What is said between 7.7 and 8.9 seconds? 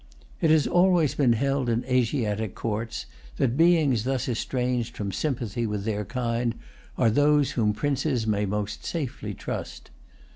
princes may most